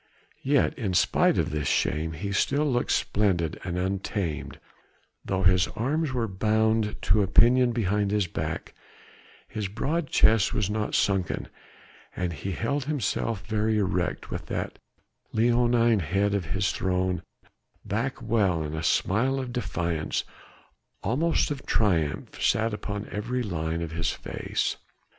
[0.41, 4.59] Yet in spite of this shame he still looked splendid and untamed:
[5.23, 8.73] though his arms were bound to a pinion behind his back,
[9.47, 11.49] his broad chest was not sunken,
[12.15, 14.79] and he held himself very erect with that
[15.33, 17.21] leonine head of his thrown
[17.85, 20.23] well back and a smile of defiance,
[21.03, 24.77] almost of triumph, sat upon every line of his face.